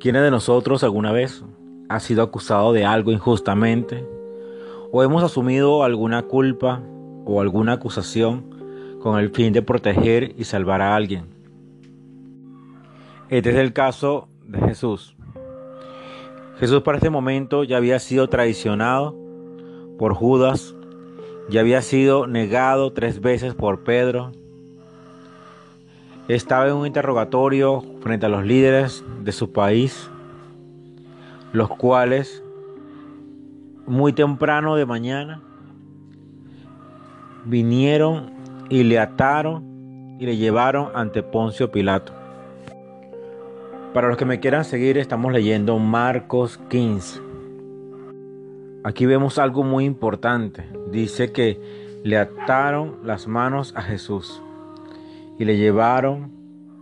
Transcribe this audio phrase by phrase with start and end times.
[0.00, 1.44] ¿Quiénes de nosotros alguna vez
[1.90, 4.08] ha sido acusado de algo injustamente?
[4.90, 6.80] ¿O hemos asumido alguna culpa
[7.26, 11.26] o alguna acusación con el fin de proteger y salvar a alguien?
[13.28, 15.14] Este es el caso de Jesús.
[16.58, 19.14] Jesús para este momento ya había sido traicionado
[19.98, 20.74] por Judas,
[21.50, 24.32] ya había sido negado tres veces por Pedro,
[26.34, 30.08] estaba en un interrogatorio frente a los líderes de su país,
[31.52, 32.42] los cuales
[33.86, 35.42] muy temprano de mañana
[37.44, 38.32] vinieron
[38.68, 42.12] y le ataron y le llevaron ante Poncio Pilato.
[43.92, 47.20] Para los que me quieran seguir, estamos leyendo Marcos 15.
[48.84, 50.64] Aquí vemos algo muy importante.
[50.92, 51.60] Dice que
[52.04, 54.40] le ataron las manos a Jesús
[55.40, 56.30] y le llevaron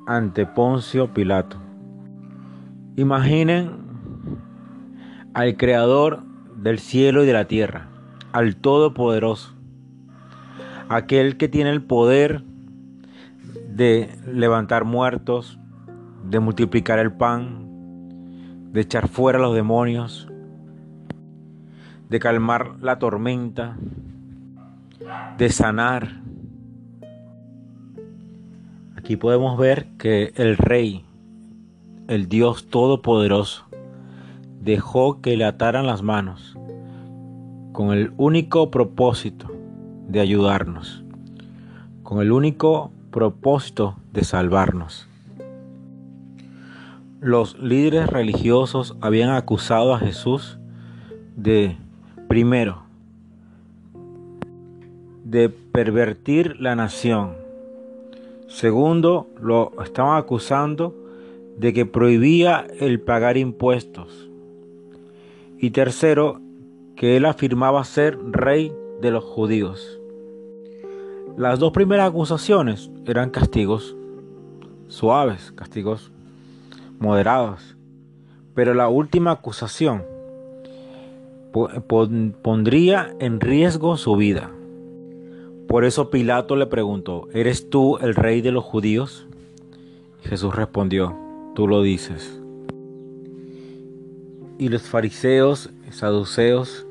[0.08, 1.58] ante Poncio Pilato.
[2.96, 3.70] Imaginen
[5.32, 6.24] al creador
[6.56, 7.86] del cielo y de la tierra,
[8.32, 9.54] al Todopoderoso,
[10.88, 12.42] aquel que tiene el poder
[13.68, 15.60] de levantar muertos,
[16.28, 20.28] de multiplicar el pan, de echar fuera los demonios,
[22.08, 23.76] de calmar la tormenta,
[25.38, 26.27] de sanar.
[28.98, 31.04] Aquí podemos ver que el rey,
[32.08, 33.64] el Dios Todopoderoso,
[34.60, 36.56] dejó que le ataran las manos
[37.70, 39.52] con el único propósito
[40.08, 41.04] de ayudarnos,
[42.02, 45.06] con el único propósito de salvarnos.
[47.20, 50.58] Los líderes religiosos habían acusado a Jesús
[51.36, 51.76] de,
[52.26, 52.82] primero,
[55.22, 57.47] de pervertir la nación.
[58.48, 60.94] Segundo, lo estaban acusando
[61.58, 64.28] de que prohibía el pagar impuestos.
[65.58, 66.40] Y tercero,
[66.96, 70.00] que él afirmaba ser rey de los judíos.
[71.36, 73.94] Las dos primeras acusaciones eran castigos
[74.88, 76.10] suaves, castigos
[76.98, 77.76] moderados.
[78.54, 80.04] Pero la última acusación
[82.42, 84.50] pondría en riesgo su vida.
[85.68, 89.26] Por eso Pilato le preguntó, ¿eres tú el rey de los judíos?
[90.22, 91.14] Jesús respondió,
[91.54, 92.40] tú lo dices.
[94.58, 96.86] Y los fariseos, saduceos,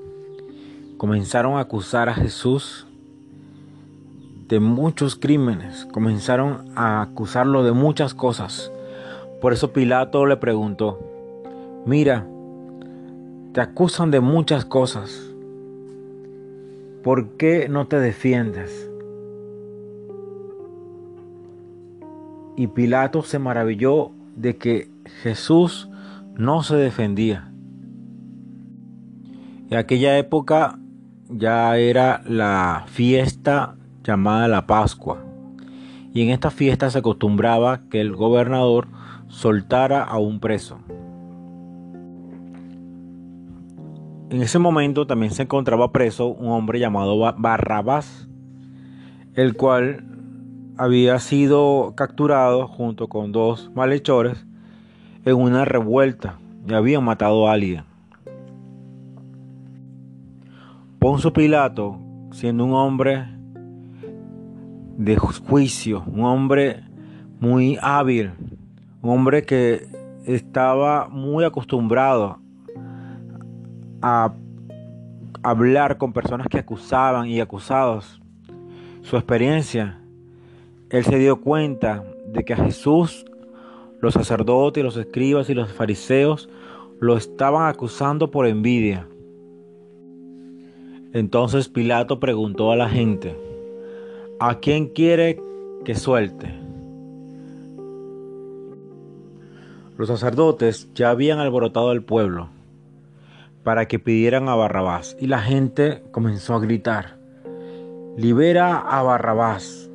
[0.98, 2.86] comenzaron a acusar a Jesús
[4.48, 8.72] de muchos crímenes, comenzaron a acusarlo de muchas cosas.
[9.42, 11.00] Por eso Pilato le preguntó,
[11.88, 12.28] mira,
[13.54, 15.27] te acusan de muchas cosas,
[17.08, 18.92] ¿por qué no te defiendes?
[22.58, 24.92] Y Pilato se maravilló de que
[25.24, 25.90] Jesús
[26.36, 27.50] no se defendía.
[29.70, 30.80] En aquella época
[31.30, 35.24] ya era la fiesta llamada la Pascua.
[36.14, 38.90] Y en esta fiesta se acostumbraba que el gobernador
[39.30, 40.80] soltara a un preso.
[44.30, 48.28] En ese momento también se encontraba preso un hombre llamado Barrabás,
[49.36, 50.04] el cual
[50.78, 54.46] había sido capturado junto con dos malhechores
[55.24, 57.86] en una revuelta y habían matado a alguien.
[61.00, 61.98] Ponzo Pilato,
[62.32, 63.30] siendo un hombre
[64.98, 66.84] de juicio, un hombre
[67.40, 68.34] muy hábil,
[69.02, 69.88] un hombre que
[70.26, 72.40] estaba muy acostumbrado
[74.02, 74.34] a
[75.44, 78.22] hablar con personas que acusaban y acusados.
[79.02, 80.00] Su experiencia,
[80.90, 82.04] él se dio cuenta
[82.34, 83.26] de que a Jesús
[84.02, 86.50] los sacerdotes, los escribas y los fariseos
[87.00, 89.08] lo estaban acusando por envidia.
[91.14, 93.36] Entonces Pilato preguntó a la gente,
[94.40, 95.42] ¿a quién quiere
[95.86, 96.54] que suelte?
[99.98, 102.50] Los sacerdotes ya habían alborotado al pueblo
[103.68, 107.18] para que pidieran a Barrabás y la gente comenzó a gritar,
[108.16, 109.90] libera a Barrabás.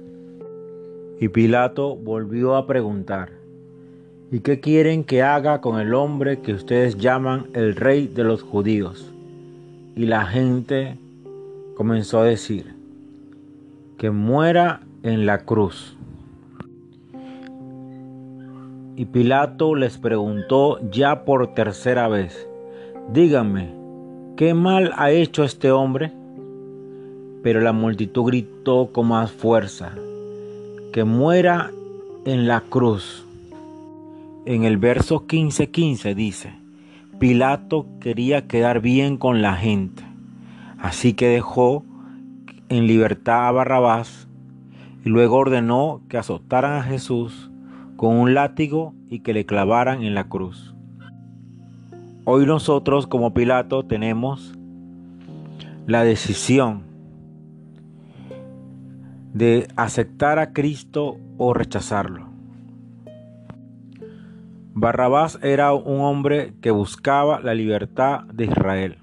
[1.19, 3.31] Y Pilato volvió a preguntar,
[4.31, 8.43] ¿y qué quieren que haga con el hombre que ustedes llaman el rey de los
[8.43, 9.11] judíos?
[9.97, 10.99] Y la gente
[11.75, 12.75] comenzó a decir,
[13.97, 15.97] que muera en la cruz.
[18.97, 22.47] Y Pilato les preguntó ya por tercera vez,
[23.11, 23.71] díganme,
[24.37, 26.13] ¿qué mal ha hecho este hombre?
[27.43, 29.93] Pero la multitud gritó con más fuerza,
[30.93, 31.71] que muera
[32.25, 33.27] en la cruz.
[34.45, 36.55] en el verso 15:15 dice,
[37.19, 40.03] Pilato quería quedar bien con la gente,
[40.79, 41.85] así que dejó
[42.69, 44.27] en libertad a Barrabás
[45.05, 47.51] y luego ordenó que azotaran a Jesús
[47.97, 50.72] con un látigo y que le clavaran en la cruz.
[52.25, 54.55] Hoy nosotros como Pilato tenemos
[55.89, 56.85] la decisión
[59.35, 62.29] de aceptar a Cristo o rechazarlo.
[64.73, 68.99] Barrabás era un hombre que buscaba la libertad de Israel.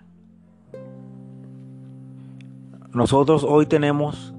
[2.93, 4.33] Nosotros hoy tenemos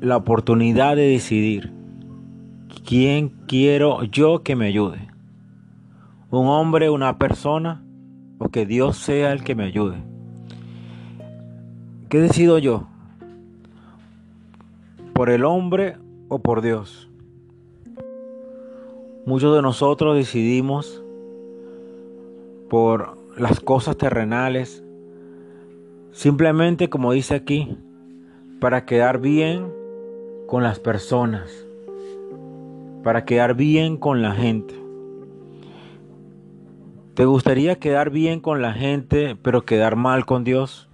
[0.00, 1.72] la oportunidad de decidir
[2.84, 5.11] quién quiero yo que me ayude.
[6.32, 7.84] Un hombre, una persona
[8.38, 10.02] o que Dios sea el que me ayude.
[12.08, 12.88] ¿Qué decido yo?
[15.12, 15.98] ¿Por el hombre
[16.28, 17.10] o por Dios?
[19.26, 21.04] Muchos de nosotros decidimos
[22.70, 24.82] por las cosas terrenales,
[26.12, 27.76] simplemente como dice aquí,
[28.58, 29.70] para quedar bien
[30.46, 31.50] con las personas,
[33.02, 34.81] para quedar bien con la gente.
[37.14, 40.88] ¿Te gustaría quedar bien con la gente pero quedar mal con Dios?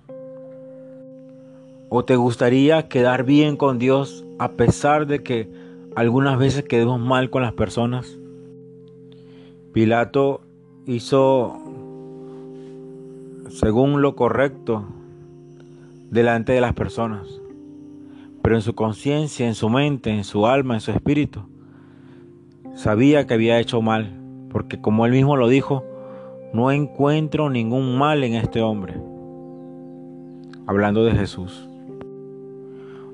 [1.90, 5.48] ¿O te gustaría quedar bien con Dios a pesar de que
[5.94, 8.18] algunas veces quedemos mal con las personas?
[9.72, 10.40] Pilato
[10.86, 11.56] hizo
[13.50, 14.86] según lo correcto
[16.10, 17.28] delante de las personas,
[18.42, 21.42] pero en su conciencia, en su mente, en su alma, en su espíritu,
[22.74, 24.20] sabía que había hecho mal,
[24.50, 25.84] porque como él mismo lo dijo,
[26.52, 28.94] no encuentro ningún mal en este hombre.
[30.66, 31.68] Hablando de Jesús.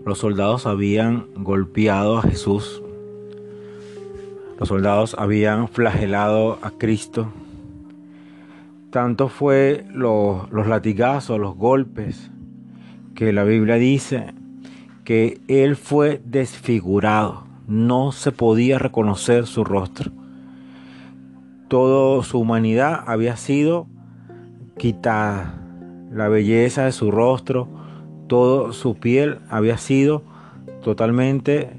[0.04, 2.82] Los soldados habían golpeado a Jesús
[4.58, 7.32] los soldados habían flagelado a Cristo.
[8.90, 12.30] Tanto fue los latigazos, los golpes,
[13.16, 14.32] que la Biblia dice
[15.04, 17.44] que él fue desfigurado.
[17.66, 20.12] No se podía reconocer su rostro.
[21.68, 23.86] Toda su humanidad había sido
[24.76, 25.60] quitada.
[26.10, 27.68] La belleza de su rostro,
[28.28, 30.22] toda su piel había sido
[30.82, 31.70] totalmente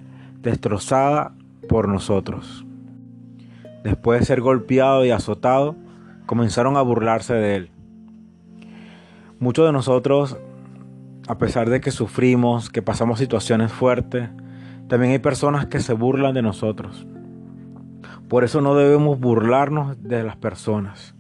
[0.41, 1.33] destrozada
[1.67, 2.65] por nosotros
[3.85, 5.75] después de ser golpeado y azotado,
[6.25, 7.69] comenzaron a burlarse de él.
[9.39, 10.37] Muchos de nosotros,
[11.27, 14.29] a pesar de que sufrimos, que pasamos situaciones fuertes,
[14.87, 17.05] también hay personas que se burlan de nosotros.
[18.29, 21.13] Por eso no debemos burlarnos de las personas.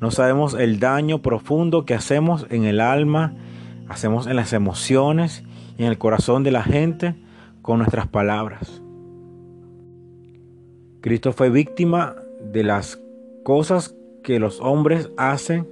[0.00, 3.32] No sabemos el daño profundo que hacemos en el alma,
[3.88, 5.42] hacemos en las emociones
[5.78, 7.14] y en el corazón de la gente
[7.62, 8.82] con nuestras palabras.
[11.00, 12.16] Cristo fue víctima
[12.52, 13.00] de las
[13.42, 15.66] cosas que los hombres hacen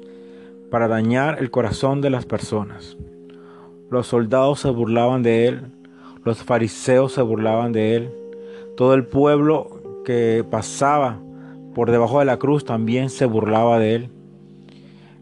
[0.71, 2.97] para dañar el corazón de las personas.
[3.91, 5.63] Los soldados se burlaban de él,
[6.25, 8.11] los fariseos se burlaban de él,
[8.77, 9.74] todo el pueblo
[10.05, 11.21] que pasaba
[11.75, 14.09] por debajo de la cruz también se burlaba de él.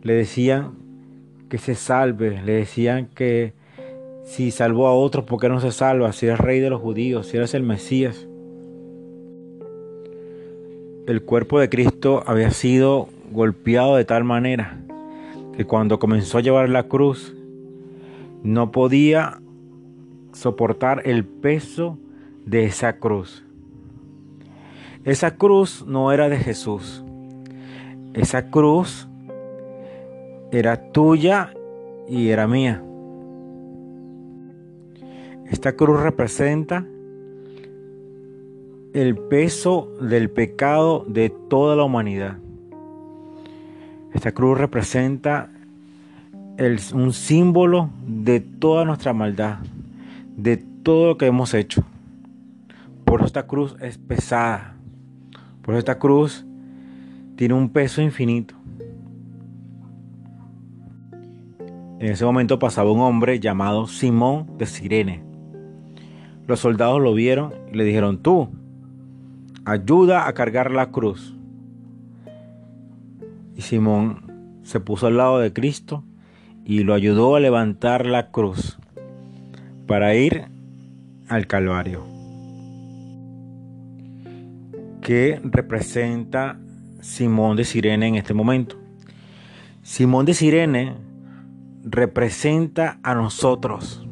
[0.03, 0.73] Le decían
[1.49, 3.55] que se salve, le decían que
[4.25, 6.13] si salvó a otros, ¿por qué no se salva?
[6.13, 8.27] Si eres rey de los judíos, si eres el Mesías
[11.07, 14.79] el cuerpo de Cristo había sido golpeado de tal manera
[15.57, 17.35] que cuando comenzó a llevar la cruz
[18.43, 19.41] no podía
[20.33, 21.99] soportar el peso
[22.47, 23.45] de esa cruz.
[25.05, 27.05] Esa cruz no era de Jesús.
[28.15, 29.09] Esa cruz
[30.53, 31.53] era tuya
[32.09, 32.83] y era mía.
[35.51, 36.87] Esta cruz representa
[38.93, 42.39] el peso del pecado de toda la humanidad.
[44.15, 45.51] Esta cruz representa
[46.95, 49.59] un símbolo de toda nuestra maldad,
[50.37, 51.83] de todo lo que hemos hecho.
[53.05, 54.72] Por esta cruz es pesada.
[55.63, 56.45] Por eso esta cruz
[57.37, 58.55] tiene un peso infinito.
[61.99, 65.23] En ese momento pasaba un hombre llamado Simón de Sirene.
[66.49, 68.49] Los soldados lo vieron y le dijeron, tú,
[69.65, 71.37] ayuda a cargar la cruz.
[73.57, 76.03] Y Simón se puso al lado de Cristo
[76.65, 78.79] y lo ayudó a levantar la cruz
[79.87, 80.47] para ir
[81.29, 82.12] al Calvario.
[85.03, 86.61] ¿Qué representa
[87.01, 88.77] Simón de Sirene en este momento?
[89.83, 90.95] Simón de Sirene
[91.83, 94.07] representa a nosotros,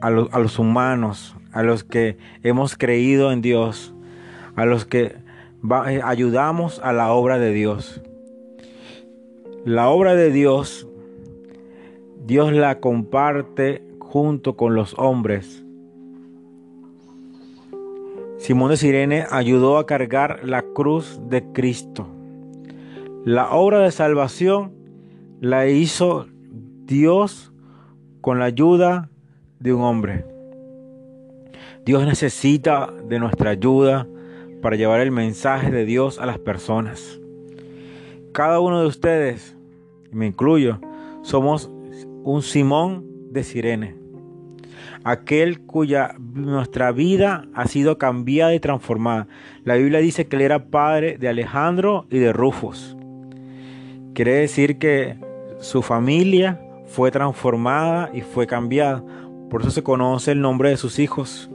[0.00, 3.92] a, a los humanos, a los que hemos creído en Dios,
[4.54, 5.16] a los que
[5.86, 8.00] eh, ayudamos a la obra de Dios.
[9.64, 10.86] La obra de Dios,
[12.24, 15.64] Dios la comparte junto con los hombres.
[18.40, 22.08] Simón de Sirene ayudó a cargar la cruz de Cristo.
[23.22, 24.72] La obra de salvación
[25.42, 26.26] la hizo
[26.86, 27.52] Dios
[28.22, 29.10] con la ayuda
[29.58, 30.24] de un hombre.
[31.84, 34.08] Dios necesita de nuestra ayuda
[34.62, 37.20] para llevar el mensaje de Dios a las personas.
[38.32, 39.54] Cada uno de ustedes,
[40.12, 40.80] me incluyo,
[41.20, 41.70] somos
[42.24, 43.99] un Simón de Sirene,
[45.04, 49.26] aquel cuya nuestra vida ha sido cambiada y transformada.
[49.64, 52.96] La Biblia dice que él era padre de Alejandro y de Rufus.
[54.14, 55.16] Quiere decir que
[55.60, 59.02] su familia fue transformada y fue cambiada.
[59.50, 61.50] Por eso se conoce el nombre de sus hijos.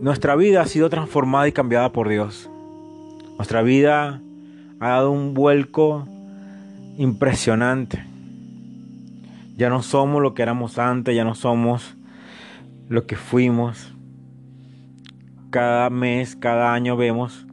[0.00, 2.48] Nuestra vida ha sido transformada y cambiada por Dios.
[3.36, 4.22] Nuestra vida
[4.78, 6.06] ha dado un vuelco
[6.96, 8.09] impresionante.
[9.60, 11.94] Ya no somos lo que éramos antes, ya no somos
[12.88, 13.94] lo que fuimos.
[15.50, 17.46] Cada mes, cada año vemos,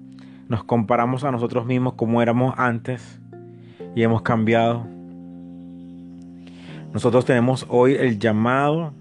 [0.47, 3.19] nos comparamos a nosotros mismos como éramos antes
[3.93, 4.87] y hemos cambiado.
[6.93, 8.93] Nosotros tenemos hoy el llamado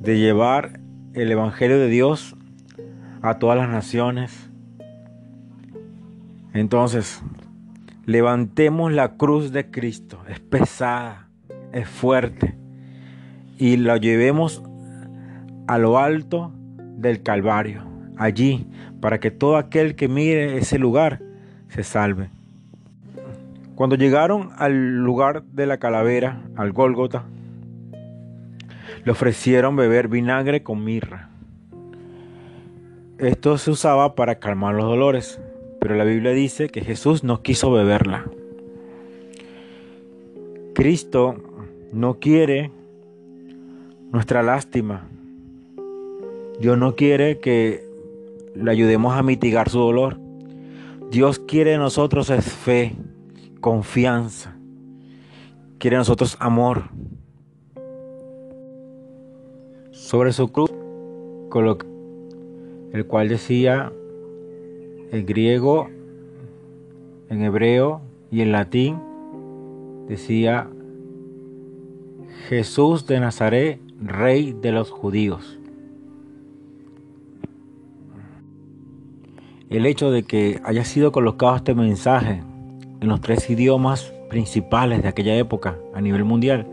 [0.00, 0.80] de llevar
[1.12, 2.36] el Evangelio de Dios
[3.20, 4.50] a todas las naciones.
[6.54, 7.22] Entonces,
[8.06, 10.22] levantemos la cruz de Cristo.
[10.26, 11.29] Es pesada,
[11.72, 12.54] es fuerte.
[13.58, 14.62] Y la llevemos
[15.66, 16.52] a lo alto
[16.96, 17.82] del Calvario,
[18.16, 18.66] allí,
[19.00, 21.20] para que todo aquel que mire ese lugar
[21.68, 22.30] se salve.
[23.74, 27.24] Cuando llegaron al lugar de la calavera, al Gólgota,
[29.04, 31.30] le ofrecieron beber vinagre con mirra.
[33.18, 35.40] Esto se usaba para calmar los dolores,
[35.80, 38.24] pero la Biblia dice que Jesús no quiso beberla.
[40.74, 41.49] Cristo
[41.92, 42.70] no quiere
[44.12, 45.08] nuestra lástima.
[46.60, 47.88] Dios no quiere que
[48.54, 50.18] le ayudemos a mitigar su dolor.
[51.10, 52.94] Dios quiere de nosotros es fe,
[53.60, 54.56] confianza.
[55.78, 56.84] Quiere de nosotros amor.
[59.92, 60.70] Sobre su cruz
[62.92, 63.92] el cual decía
[65.10, 65.88] en griego,
[67.28, 68.98] en hebreo y en latín,
[70.06, 70.68] decía
[72.50, 75.60] Jesús de Nazaret, rey de los judíos.
[79.68, 82.42] El hecho de que haya sido colocado este mensaje
[83.00, 86.66] en los tres idiomas principales de aquella época a nivel mundial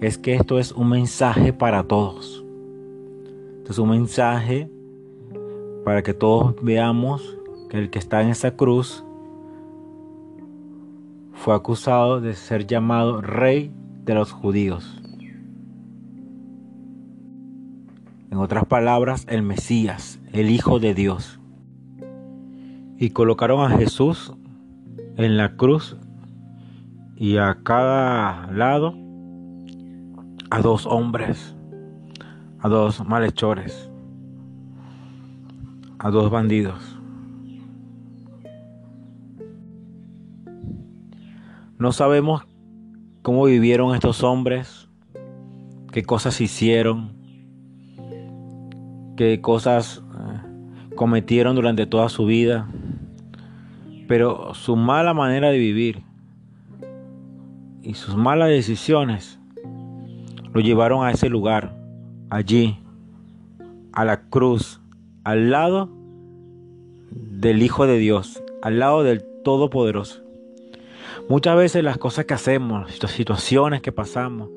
[0.00, 2.44] es que esto es un mensaje para todos.
[3.58, 4.70] Esto es un mensaje
[5.84, 7.36] para que todos veamos
[7.70, 9.02] que el que está en esa cruz
[11.32, 13.72] fue acusado de ser llamado rey
[14.04, 15.00] de los judíos.
[18.30, 21.40] En otras palabras, el Mesías, el Hijo de Dios.
[22.98, 24.32] Y colocaron a Jesús
[25.16, 25.96] en la cruz
[27.16, 28.94] y a cada lado
[30.50, 31.54] a dos hombres,
[32.60, 33.90] a dos malhechores
[36.02, 36.96] a dos bandidos.
[41.78, 42.42] No sabemos
[43.22, 44.88] cómo vivieron estos hombres,
[45.92, 47.12] qué cosas hicieron,
[49.16, 52.68] qué cosas eh, cometieron durante toda su vida,
[54.08, 56.02] pero su mala manera de vivir
[57.82, 59.38] y sus malas decisiones
[60.52, 61.76] lo llevaron a ese lugar,
[62.28, 62.78] allí,
[63.92, 64.80] a la cruz
[65.24, 65.90] al lado
[67.10, 70.22] del Hijo de Dios, al lado del Todopoderoso.
[71.30, 74.50] Muchas veces las cosas que hacemos, las situaciones que pasamos,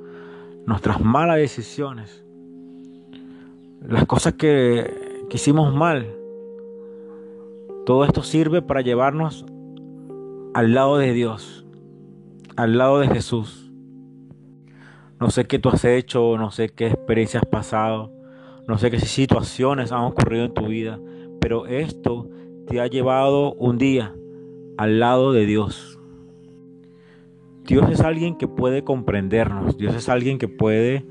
[0.65, 2.25] nuestras malas decisiones,
[3.88, 6.08] las cosas que, hicimos mal,
[7.86, 9.46] todo esto sirve para llevarnos
[10.56, 11.63] al lado de Dios,
[12.56, 13.72] al lado de Jesús.
[15.20, 18.12] No sé qué tú has hecho, no sé qué experiencias has pasado,
[18.68, 21.00] no sé qué situaciones han ocurrido en tu vida,
[21.39, 22.27] pero esto
[22.65, 24.12] te ha llevado un día
[24.80, 26.00] al lado de Dios.
[27.65, 31.05] Dios es alguien que puede comprendernos, Dios es alguien que puede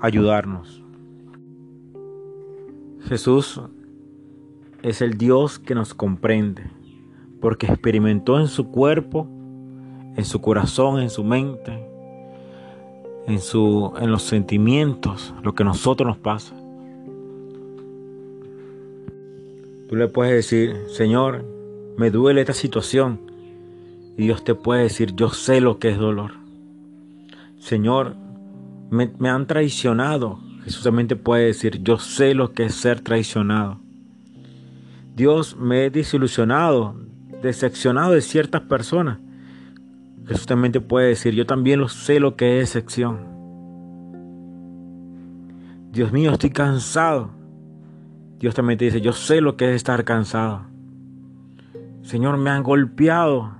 [0.00, 0.82] ayudarnos.
[3.08, 3.60] Jesús
[4.82, 6.64] es el Dios que nos comprende,
[7.40, 9.28] porque experimentó en su cuerpo,
[10.16, 11.86] en su corazón, en su mente,
[13.26, 16.54] en, su, en los sentimientos, lo que a nosotros nos pasa.
[19.88, 21.44] Tú le puedes decir, Señor,
[21.96, 23.20] me duele esta situación.
[24.16, 26.32] Y Dios te puede decir, yo sé lo que es dolor.
[27.58, 28.16] Señor,
[28.90, 30.38] me, han traicionado.
[30.64, 33.78] Jesús también te puede decir, yo sé lo que es ser traicionado.
[35.14, 36.96] Dios me he desilusionado,
[37.42, 39.18] decepcionado de ciertas personas.
[40.26, 43.36] Jesús también te puede decir, yo también lo sé lo que es decepción.
[45.92, 47.30] Dios mío, estoy cansado.
[48.38, 50.62] Dios también te dice, yo sé lo que es estar cansado.
[52.02, 53.52] Señor, me han golpeado,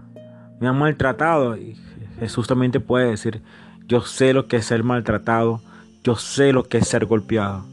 [0.60, 1.56] me han maltratado.
[1.56, 1.76] Y
[2.18, 3.42] Jesús también te puede decir,
[3.86, 5.60] yo sé lo que es ser maltratado,
[6.02, 7.64] yo sé lo que es ser golpeado.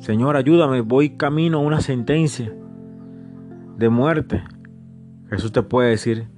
[0.00, 2.52] Señor, ayúdame, voy camino a una sentencia
[3.76, 4.42] de muerte.
[5.28, 6.28] Jesús te puede decir,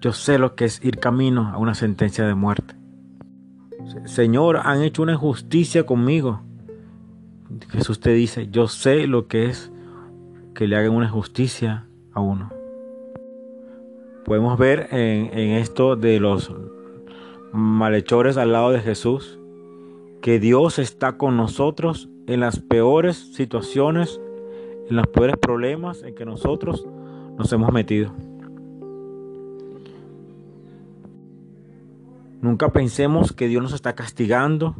[0.00, 2.74] yo sé lo que es ir camino a una sentencia de muerte.
[4.04, 6.42] Señor, han hecho una injusticia conmigo.
[7.70, 9.72] Jesús te dice, yo sé lo que es
[10.54, 12.59] que le hagan una injusticia a uno.
[14.30, 16.52] Podemos ver en, esto de los
[17.50, 19.40] malhechores al lado de Jesús
[20.22, 24.20] que Dios está con nosotros en las peores situaciones,
[24.88, 26.86] en los peores problemas en que nosotros
[27.38, 28.12] nos hemos metido.
[32.40, 34.76] Nunca pensemos que Dios nos está castigando,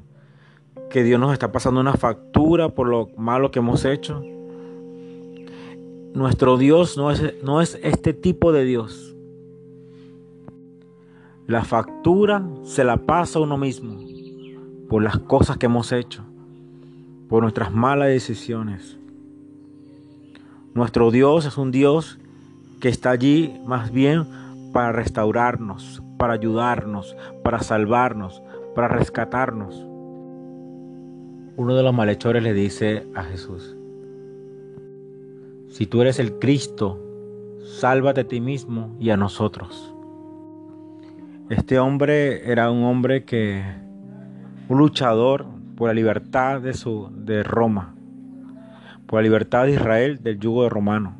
[0.90, 4.22] que Dios nos está pasando una factura por lo malo que hemos hecho.
[6.14, 9.10] Nuestro Dios no es, no es este tipo de Dios.
[11.50, 13.98] La factura se la pasa uno mismo
[14.88, 16.22] por las cosas que hemos hecho
[17.28, 18.96] por nuestras malas decisiones.
[20.74, 22.20] Nuestro Dios es un Dios
[22.80, 24.28] que está allí más bien
[24.72, 28.40] para restaurarnos, para ayudarnos, para salvarnos,
[28.76, 29.74] para rescatarnos.
[31.56, 33.74] Uno de los malhechores le dice a Jesús,
[35.66, 37.00] si tú eres el Cristo,
[37.80, 39.96] sálvate a ti mismo y a nosotros.
[41.50, 43.60] Este hombre era un hombre que,
[44.68, 47.92] un luchador, por la libertad de, su, de Roma,
[49.06, 51.14] por la libertad de Israel del yugo de romano.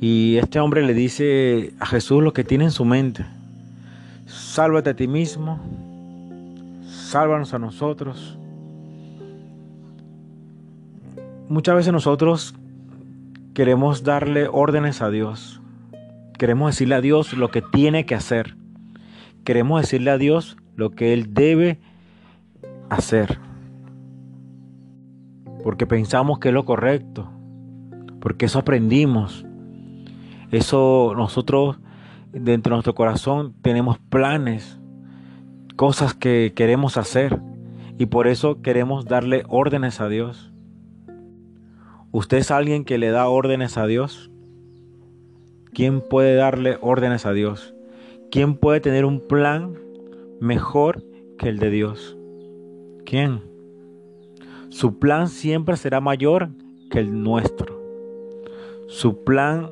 [0.00, 3.24] Y este hombre le dice a Jesús lo que tiene en su mente.
[4.26, 5.60] Sálvate a ti mismo,
[6.88, 8.36] sálvanos a nosotros.
[11.48, 12.56] Muchas veces nosotros
[13.54, 15.57] queremos darle órdenes a Dios.
[16.38, 18.56] Queremos decirle a Dios lo que tiene que hacer.
[19.42, 21.80] Queremos decirle a Dios lo que Él debe
[22.88, 23.40] hacer.
[25.64, 27.28] Porque pensamos que es lo correcto.
[28.20, 29.44] Porque eso aprendimos.
[30.52, 31.80] Eso nosotros
[32.32, 34.78] dentro de nuestro corazón tenemos planes,
[35.74, 37.40] cosas que queremos hacer.
[37.98, 40.52] Y por eso queremos darle órdenes a Dios.
[42.12, 44.30] ¿Usted es alguien que le da órdenes a Dios?
[45.78, 47.72] ¿Quién puede darle órdenes a Dios?
[48.32, 49.78] ¿Quién puede tener un plan
[50.40, 51.04] mejor
[51.38, 52.16] que el de Dios?
[53.06, 53.42] ¿Quién?
[54.70, 56.48] Su plan siempre será mayor
[56.90, 57.80] que el nuestro.
[58.88, 59.70] Su plan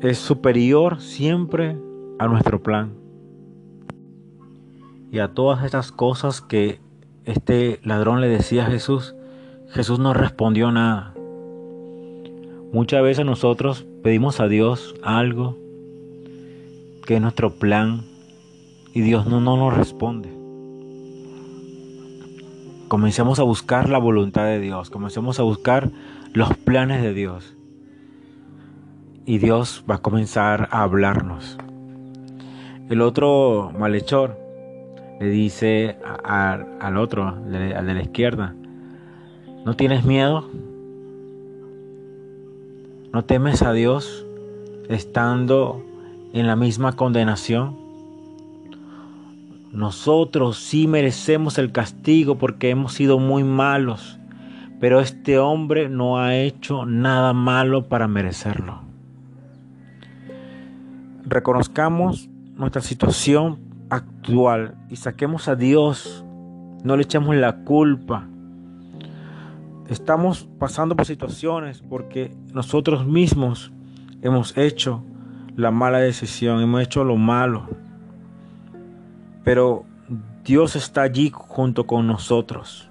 [0.00, 1.76] es superior siempre
[2.18, 2.94] a nuestro plan.
[5.10, 6.80] Y a todas estas cosas que
[7.26, 9.14] este ladrón le decía a Jesús,
[9.68, 11.12] Jesús no respondió nada.
[12.72, 15.56] Muchas veces nosotros pedimos a Dios algo
[17.06, 18.02] que es nuestro plan
[18.92, 20.30] y Dios no, no nos responde.
[22.88, 25.90] Comencemos a buscar la voluntad de Dios, comencemos a buscar
[26.32, 27.56] los planes de Dios.
[29.24, 31.56] Y Dios va a comenzar a hablarnos.
[32.90, 34.38] El otro malhechor
[35.20, 38.54] le dice al otro, al de la izquierda,
[39.64, 40.50] ¿no tienes miedo?
[43.12, 44.24] ¿No temes a Dios
[44.88, 45.84] estando
[46.32, 47.76] en la misma condenación?
[49.70, 54.18] Nosotros sí merecemos el castigo porque hemos sido muy malos,
[54.80, 58.80] pero este hombre no ha hecho nada malo para merecerlo.
[61.26, 63.58] Reconozcamos nuestra situación
[63.90, 66.24] actual y saquemos a Dios,
[66.82, 68.26] no le echemos la culpa.
[69.92, 73.72] Estamos pasando por situaciones porque nosotros mismos
[74.22, 75.04] hemos hecho
[75.54, 77.68] la mala decisión, hemos hecho lo malo.
[79.44, 79.84] Pero
[80.46, 82.88] Dios está allí junto con nosotros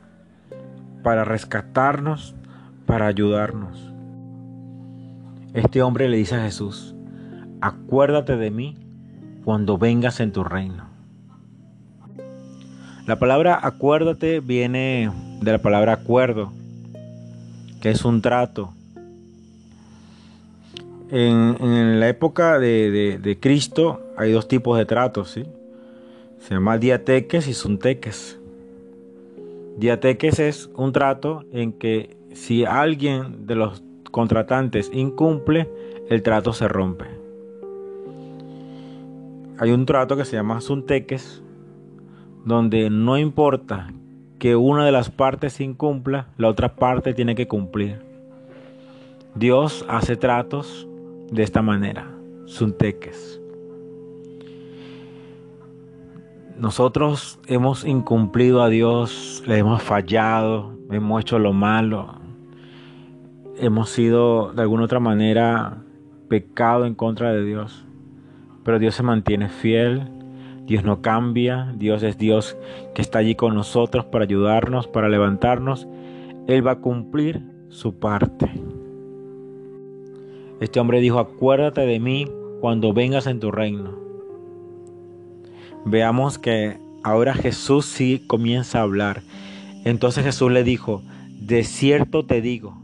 [1.02, 2.36] para rescatarnos,
[2.86, 3.92] para ayudarnos.
[5.56, 6.94] Este hombre le dice a Jesús,
[7.62, 8.78] acuérdate de mí
[9.44, 10.86] cuando vengas en tu reino.
[13.08, 15.12] La palabra acuérdate viene
[15.42, 16.61] de la palabra acuerdo
[17.82, 18.74] que es un trato.
[21.10, 25.44] En, la época de, Cristo hay dos tipos de tratos, ¿sí?
[26.40, 28.40] Se llama diateques y sunteques.
[29.78, 35.70] Diateques es un trato en que si alguien de los contratantes incumple,
[36.10, 37.06] el trato se rompe.
[39.58, 41.42] Hay un trato que se llama sunteques,
[42.46, 43.92] donde no importa
[44.42, 48.02] que una de las partes incumpla, la otra parte tiene que cumplir.
[49.36, 50.88] Dios hace tratos
[51.30, 52.10] de esta manera,
[52.46, 53.40] sunteques.
[56.58, 62.16] Nosotros hemos incumplido a Dios, le hemos fallado, hemos hecho lo malo,
[63.60, 65.84] hemos sido de alguna otra manera
[66.30, 67.86] pecado en contra de Dios.
[68.64, 70.10] Pero Dios se mantiene fiel,
[70.66, 72.58] Dios no cambia, Dios es Dios
[72.94, 75.88] que está allí con nosotros para ayudarnos, para levantarnos.
[76.48, 78.50] Él va a cumplir su parte.
[80.60, 82.28] Este hombre dijo, acuérdate de mí
[82.60, 83.98] cuando vengas en tu reino.
[85.86, 89.24] Veamos que ahora Jesús sí comienza a hablar.
[89.84, 91.02] Entonces Jesús le dijo,
[91.40, 92.78] de cierto te digo,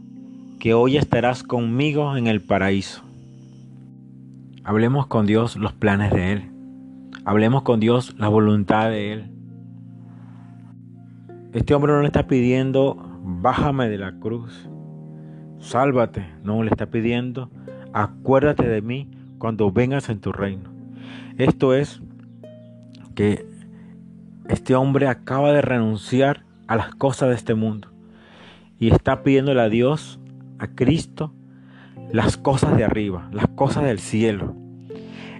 [0.58, 3.02] que hoy estarás conmigo en el paraíso.
[4.64, 6.47] Hablemos con Dios los planes de Él.
[7.28, 9.30] Hablemos con Dios la voluntad de Él.
[11.52, 14.66] Este hombre no le está pidiendo, bájame de la cruz,
[15.58, 16.26] sálvate.
[16.42, 17.50] No, le está pidiendo,
[17.92, 20.70] acuérdate de mí cuando vengas en tu reino.
[21.36, 22.00] Esto es
[23.14, 23.44] que
[24.48, 27.88] este hombre acaba de renunciar a las cosas de este mundo
[28.78, 30.18] y está pidiéndole a Dios,
[30.58, 31.34] a Cristo,
[32.10, 34.56] las cosas de arriba, las cosas del cielo.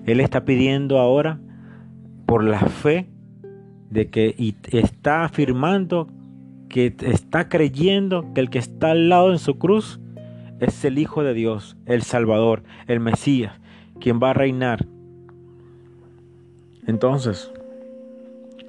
[0.04, 1.40] Él está pidiendo ahora
[2.28, 3.06] por la fe
[3.88, 6.08] de que y está afirmando
[6.68, 9.98] que está creyendo que el que está al lado en su cruz
[10.60, 13.58] es el Hijo de Dios, el Salvador, el Mesías,
[13.98, 14.84] quien va a reinar.
[16.86, 17.50] Entonces,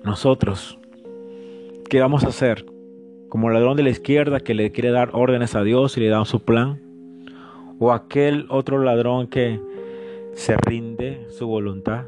[0.06, 0.80] nosotros,
[1.90, 2.66] ¿qué vamos a hacer?
[3.28, 6.24] Como ladrón de la izquierda que le quiere dar órdenes a Dios y le da
[6.24, 6.80] su plan.
[7.78, 9.60] O aquel otro ladrón que
[10.34, 12.06] se rinde su voluntad.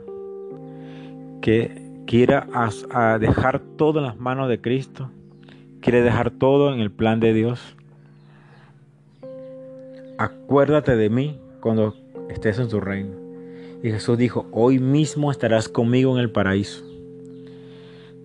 [1.42, 2.48] Que quiera
[3.20, 5.10] dejar todo en las manos de Cristo.
[5.82, 7.76] Quiere dejar todo en el plan de Dios
[10.22, 11.96] acuérdate de mí cuando
[12.30, 13.16] estés en tu reino.
[13.84, 16.84] Y Jesús dijo, hoy mismo estarás conmigo en el paraíso.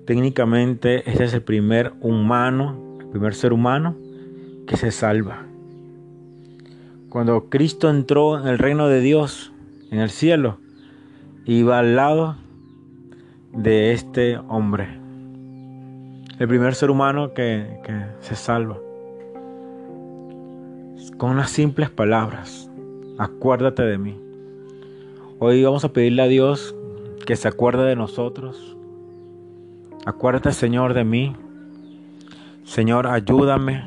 [0.04, 3.96] Técnicamente este es el primer humano, el primer ser humano
[4.66, 5.46] que se salva.
[7.08, 9.52] Cuando Cristo entró en el reino de Dios,
[9.90, 10.58] en el cielo,
[11.46, 12.36] iba al lado
[13.56, 14.88] de este hombre.
[16.38, 18.78] El primer ser humano que, que se salva
[21.16, 22.70] con unas simples palabras.
[23.18, 24.20] Acuérdate de mí.
[25.38, 26.74] Hoy vamos a pedirle a Dios
[27.24, 28.76] que se acuerde de nosotros.
[30.04, 31.34] Acuérdate, Señor, de mí.
[32.64, 33.84] Señor, ayúdame.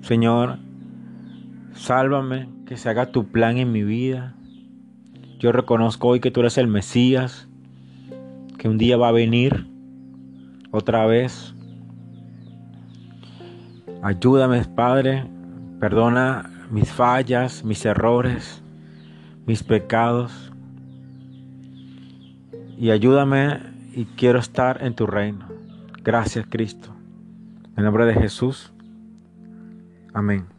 [0.00, 0.58] Señor,
[1.74, 4.34] sálvame, que se haga tu plan en mi vida.
[5.38, 7.48] Yo reconozco hoy que tú eres el Mesías,
[8.64, 9.66] que un día va a venir
[10.70, 11.54] otra vez.
[14.02, 15.26] Ayúdame, Padre,
[15.80, 18.62] Perdona mis fallas, mis errores,
[19.44, 20.50] mis pecados.
[22.78, 23.58] Y ayúdame
[23.92, 25.46] y quiero estar en tu reino.
[26.02, 26.88] Gracias Cristo.
[27.76, 28.72] En nombre de Jesús.
[30.14, 30.53] Amén.